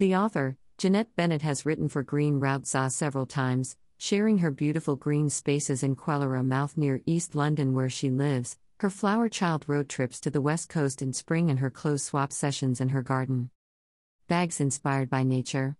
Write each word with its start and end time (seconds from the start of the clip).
The 0.00 0.16
author, 0.16 0.56
Jeanette 0.78 1.14
Bennett, 1.14 1.42
has 1.42 1.66
written 1.66 1.90
for 1.90 2.02
Green 2.02 2.40
Route 2.40 2.66
ZA 2.66 2.88
several 2.88 3.26
times, 3.26 3.76
sharing 3.98 4.38
her 4.38 4.50
beautiful 4.50 4.96
green 4.96 5.28
spaces 5.28 5.82
in 5.82 5.94
Kwelera 5.94 6.42
Mouth 6.42 6.78
near 6.78 7.02
East 7.04 7.34
London, 7.34 7.74
where 7.74 7.90
she 7.90 8.08
lives, 8.08 8.56
her 8.78 8.88
flower 8.88 9.28
child 9.28 9.66
road 9.66 9.90
trips 9.90 10.18
to 10.20 10.30
the 10.30 10.40
West 10.40 10.70
Coast 10.70 11.02
in 11.02 11.12
spring, 11.12 11.50
and 11.50 11.58
her 11.58 11.68
clothes 11.68 12.04
swap 12.04 12.32
sessions 12.32 12.80
in 12.80 12.88
her 12.88 13.02
garden. 13.02 13.50
Bags 14.26 14.58
inspired 14.58 15.10
by 15.10 15.22
nature. 15.22 15.76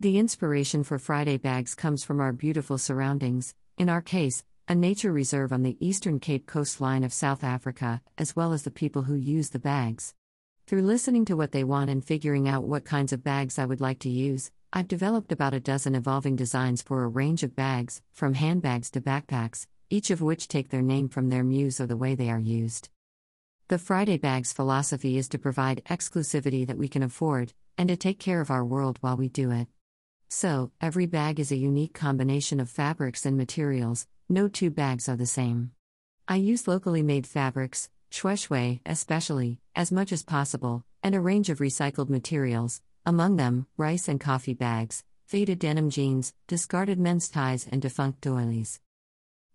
The 0.00 0.16
inspiration 0.16 0.82
for 0.82 0.98
Friday 0.98 1.36
bags 1.36 1.74
comes 1.74 2.02
from 2.02 2.20
our 2.20 2.32
beautiful 2.32 2.78
surroundings, 2.78 3.54
in 3.76 3.90
our 3.90 4.00
case, 4.00 4.42
a 4.68 4.74
nature 4.74 5.12
reserve 5.12 5.52
on 5.52 5.62
the 5.62 5.76
eastern 5.86 6.18
Cape 6.18 6.46
coastline 6.46 7.04
of 7.04 7.12
South 7.12 7.44
Africa, 7.44 8.00
as 8.16 8.34
well 8.34 8.54
as 8.54 8.62
the 8.62 8.70
people 8.70 9.02
who 9.02 9.14
use 9.14 9.50
the 9.50 9.58
bags. 9.58 10.14
Through 10.66 10.80
listening 10.80 11.26
to 11.26 11.36
what 11.36 11.52
they 11.52 11.62
want 11.62 11.90
and 11.90 12.02
figuring 12.02 12.48
out 12.48 12.64
what 12.64 12.86
kinds 12.86 13.12
of 13.12 13.22
bags 13.22 13.58
I 13.58 13.66
would 13.66 13.82
like 13.82 13.98
to 13.98 14.08
use, 14.08 14.50
I've 14.72 14.88
developed 14.88 15.30
about 15.30 15.52
a 15.52 15.60
dozen 15.60 15.94
evolving 15.94 16.36
designs 16.36 16.80
for 16.80 17.04
a 17.04 17.08
range 17.08 17.42
of 17.42 17.54
bags, 17.54 18.00
from 18.14 18.32
handbags 18.32 18.90
to 18.92 19.02
backpacks, 19.02 19.66
each 19.90 20.10
of 20.10 20.22
which 20.22 20.48
take 20.48 20.70
their 20.70 20.80
name 20.80 21.10
from 21.10 21.28
their 21.28 21.44
muse 21.44 21.82
or 21.82 21.86
the 21.86 21.98
way 21.98 22.14
they 22.14 22.30
are 22.30 22.38
used. 22.38 22.88
The 23.68 23.76
Friday 23.76 24.16
Bags 24.16 24.54
philosophy 24.54 25.18
is 25.18 25.28
to 25.28 25.38
provide 25.38 25.84
exclusivity 25.84 26.66
that 26.66 26.78
we 26.78 26.88
can 26.88 27.02
afford, 27.02 27.52
and 27.76 27.90
to 27.90 27.96
take 27.96 28.18
care 28.18 28.40
of 28.40 28.50
our 28.50 28.64
world 28.64 28.96
while 29.02 29.18
we 29.18 29.28
do 29.28 29.50
it. 29.50 29.68
So, 30.30 30.72
every 30.80 31.04
bag 31.04 31.38
is 31.38 31.52
a 31.52 31.56
unique 31.56 31.92
combination 31.92 32.58
of 32.58 32.70
fabrics 32.70 33.26
and 33.26 33.36
materials, 33.36 34.06
no 34.30 34.48
two 34.48 34.70
bags 34.70 35.10
are 35.10 35.16
the 35.16 35.26
same. 35.26 35.72
I 36.26 36.36
use 36.36 36.66
locally 36.66 37.02
made 37.02 37.26
fabrics, 37.26 37.90
shweshwe 38.14 38.80
especially, 38.86 39.58
as 39.74 39.90
much 39.90 40.12
as 40.12 40.22
possible, 40.22 40.84
and 41.02 41.16
a 41.16 41.20
range 41.20 41.50
of 41.50 41.58
recycled 41.58 42.08
materials, 42.08 42.80
among 43.04 43.36
them, 43.36 43.66
rice 43.76 44.06
and 44.06 44.20
coffee 44.20 44.54
bags, 44.54 45.02
faded 45.26 45.58
denim 45.58 45.90
jeans, 45.90 46.32
discarded 46.46 46.98
men's 46.98 47.28
ties, 47.28 47.66
and 47.72 47.82
defunct 47.82 48.20
doilies. 48.20 48.80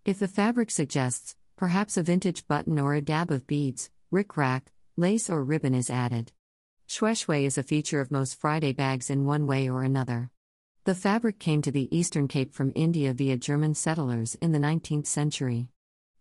If 0.04 0.18
the 0.18 0.28
fabric 0.28 0.70
suggests, 0.70 1.36
perhaps 1.56 1.96
a 1.96 2.02
vintage 2.02 2.46
button 2.46 2.78
or 2.78 2.94
a 2.94 3.00
dab 3.00 3.30
of 3.30 3.46
beads, 3.46 3.90
rickrack, 4.12 4.62
lace, 4.94 5.30
or 5.30 5.42
ribbon 5.42 5.74
is 5.74 5.88
added. 5.88 6.32
Shweshwe 6.86 7.44
is 7.44 7.56
a 7.56 7.62
feature 7.62 8.00
of 8.00 8.10
most 8.10 8.38
Friday 8.38 8.72
bags 8.72 9.08
in 9.08 9.24
one 9.24 9.46
way 9.46 9.70
or 9.70 9.84
another. 9.84 10.30
The 10.84 10.94
fabric 10.94 11.38
came 11.38 11.62
to 11.62 11.70
the 11.70 11.88
Eastern 11.96 12.28
Cape 12.28 12.52
from 12.52 12.72
India 12.74 13.14
via 13.14 13.38
German 13.38 13.74
settlers 13.74 14.34
in 14.34 14.52
the 14.52 14.58
19th 14.58 15.06
century. 15.06 15.68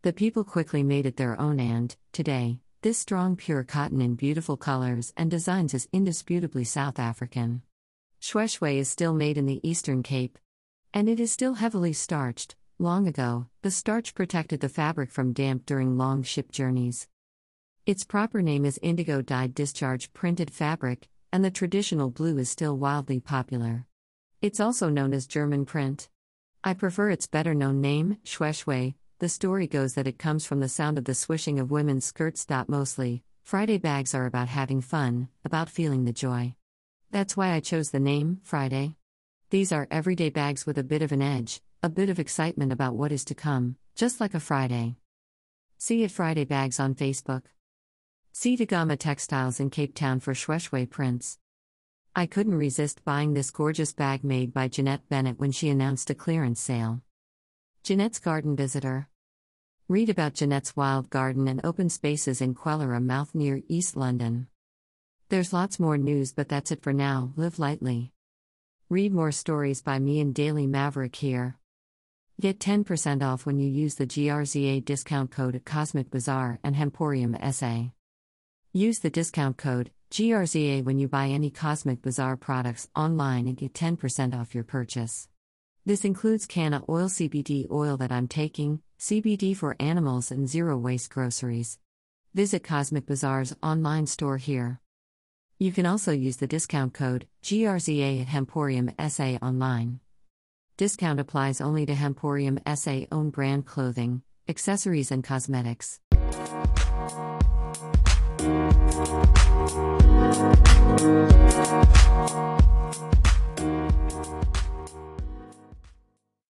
The 0.02 0.14
people 0.14 0.46
quickly 0.46 0.82
made 0.82 1.06
it 1.06 1.18
their 1.18 1.38
own, 1.38 1.60
and, 1.60 1.94
today, 2.14 2.62
this 2.84 2.98
strong 2.98 3.36
pure 3.36 3.66
cotton 3.66 4.00
in 4.00 4.16
beautiful 4.16 4.56
colors 4.56 5.12
and 5.18 5.30
designs 5.30 5.74
is 5.74 5.90
indisputably 5.92 6.64
South 6.64 7.00
African. 7.00 7.64
Shweshwe 8.22 8.78
is 8.78 8.88
still 8.88 9.14
made 9.14 9.38
in 9.38 9.46
the 9.46 9.60
Eastern 9.62 10.02
Cape. 10.02 10.38
And 10.94 11.10
it 11.10 11.20
is 11.20 11.34
still 11.34 11.56
heavily 11.56 11.92
starched. 11.92 12.56
Long 12.80 13.08
ago, 13.08 13.48
the 13.62 13.72
starch 13.72 14.16
protected 14.16 14.62
the 14.62 14.70
fabric 14.70 15.12
from 15.12 15.34
damp 15.34 15.66
during 15.66 15.98
long 15.98 16.24
ship 16.24 16.50
journeys. 16.50 17.10
Its 17.86 18.06
proper 18.06 18.42
name 18.42 18.64
is 18.64 18.80
indigo 18.82 19.22
dyed 19.22 19.54
discharge 19.54 20.14
printed 20.14 20.50
fabric, 20.50 21.10
and 21.34 21.44
the 21.44 21.52
traditional 21.52 22.10
blue 22.10 22.38
is 22.38 22.50
still 22.50 22.78
wildly 22.78 23.20
popular. 23.20 23.86
It's 24.42 24.62
also 24.62 24.88
known 24.88 25.14
as 25.14 25.28
German 25.28 25.66
print. 25.66 26.08
I 26.64 26.74
prefer 26.74 27.10
its 27.10 27.28
better 27.28 27.54
known 27.54 27.82
name, 27.82 28.18
Shweshwe. 28.24 28.94
The 29.20 29.28
story 29.28 29.68
goes 29.68 29.96
that 29.96 30.08
it 30.08 30.18
comes 30.18 30.46
from 30.46 30.62
the 30.62 30.70
sound 30.70 30.98
of 30.98 31.04
the 31.04 31.14
swishing 31.14 31.60
of 31.60 31.72
women's 31.72 32.06
skirts. 32.06 32.48
Mostly, 32.70 33.22
Friday 33.44 33.78
bags 33.78 34.16
are 34.16 34.26
about 34.26 34.48
having 34.48 34.80
fun, 34.80 35.28
about 35.44 35.70
feeling 35.70 36.06
the 36.06 36.14
joy. 36.14 36.56
That's 37.12 37.36
why 37.36 37.52
I 37.52 37.60
chose 37.60 37.92
the 37.92 38.00
name, 38.00 38.40
Friday. 38.44 38.96
These 39.50 39.74
are 39.74 39.90
everyday 39.92 40.30
bags 40.30 40.66
with 40.66 40.78
a 40.78 40.86
bit 40.86 41.02
of 41.02 41.12
an 41.12 41.22
edge, 41.22 41.60
a 41.84 41.90
bit 41.90 42.10
of 42.10 42.18
excitement 42.18 42.72
about 42.72 42.96
what 42.96 43.12
is 43.12 43.26
to 43.26 43.36
come, 43.36 43.76
just 43.94 44.22
like 44.22 44.34
a 44.34 44.40
Friday. 44.40 44.96
See 45.78 46.04
it 46.04 46.12
Friday 46.12 46.46
Bags 46.46 46.80
on 46.80 46.96
Facebook. 46.96 47.44
See 48.32 48.56
Da 48.56 48.66
Gama 48.66 48.96
Textiles 48.96 49.60
in 49.60 49.70
Cape 49.70 49.96
Town 49.96 50.22
for 50.22 50.34
Shweshwe 50.34 50.90
prints. 50.90 51.40
I 52.16 52.26
couldn't 52.26 52.56
resist 52.56 53.04
buying 53.04 53.34
this 53.34 53.52
gorgeous 53.52 53.92
bag 53.92 54.24
made 54.24 54.54
by 54.54 54.70
Jeanette 54.70 55.10
Bennett 55.10 55.40
when 55.40 55.52
she 55.52 55.68
announced 55.68 56.10
a 56.10 56.16
clearance 56.16 56.62
sale. 56.62 57.02
Jeanette's 57.82 58.20
Garden 58.20 58.56
Visitor. 58.56 59.08
Read 59.90 60.08
about 60.08 60.36
Jeanette's 60.36 60.76
wild 60.76 61.10
garden 61.10 61.48
and 61.48 61.62
open 61.64 61.90
spaces 61.90 62.42
in 62.42 62.54
Kwelera 62.54 63.04
Mouth 63.04 63.34
near 63.34 63.64
East 63.68 63.98
London. 63.98 64.46
There's 65.30 65.52
lots 65.52 65.80
more 65.80 65.98
news, 65.98 66.32
but 66.32 66.48
that's 66.48 66.72
it 66.72 66.84
for 66.84 66.94
now. 66.94 67.34
Live 67.36 67.58
lightly. 67.58 68.12
Read 68.88 69.12
more 69.12 69.32
stories 69.32 69.82
by 69.82 69.98
me 69.98 70.20
and 70.20 70.32
Daily 70.32 70.68
Maverick 70.68 71.16
here. 71.16 71.58
Get 72.40 72.60
10% 72.60 73.24
off 73.24 73.48
when 73.48 73.58
you 73.58 73.68
use 73.68 73.96
the 73.96 74.06
GRZA 74.06 74.86
discount 74.86 75.32
code 75.32 75.56
at 75.56 75.66
Cosmic 75.66 76.12
Bazaar 76.12 76.60
and 76.64 76.76
Hemporium 76.76 77.36
SA. 77.52 77.90
Use 78.72 79.00
the 79.00 79.10
discount 79.10 79.58
code 79.58 79.90
GRZA 80.12 80.84
when 80.84 81.00
you 81.00 81.08
buy 81.08 81.30
any 81.30 81.50
Cosmic 81.50 82.04
Bazaar 82.04 82.38
products 82.38 82.88
online 82.96 83.48
and 83.48 83.58
get 83.58 83.74
10% 83.74 84.40
off 84.40 84.54
your 84.54 84.64
purchase. 84.64 85.28
This 85.84 86.06
includes 86.06 86.46
Canna 86.46 86.84
Oil 86.88 87.08
CBD 87.08 87.66
oil 87.72 87.98
that 87.98 88.12
I'm 88.12 88.28
taking, 88.28 88.84
CBD 89.00 89.56
for 89.56 89.78
animals, 89.80 90.30
and 90.30 90.50
zero 90.50 90.78
waste 90.78 91.10
groceries. 91.10 91.80
Visit 92.34 92.66
Cosmic 92.66 93.06
Bazaar's 93.06 93.56
online 93.64 94.06
store 94.08 94.36
here. 94.36 94.82
You 95.58 95.72
can 95.72 95.86
also 95.86 96.12
use 96.12 96.38
the 96.38 96.48
discount 96.48 96.94
code 96.94 97.26
GRZA 97.42 98.22
at 98.22 98.28
Hemporium 98.28 98.94
SA 99.10 99.38
online. 99.46 100.02
Discount 100.76 101.20
applies 101.20 101.62
only 101.62 101.86
to 101.86 101.94
Hemporium 101.94 102.60
SA 102.78 103.06
own 103.10 103.30
brand 103.30 103.66
clothing, 103.66 104.22
accessories, 104.50 105.12
and 105.12 105.24
cosmetics. 105.24 106.02